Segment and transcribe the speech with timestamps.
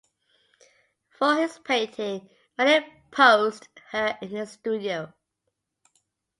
[1.09, 5.13] For his painting, Manet posed her in his studio.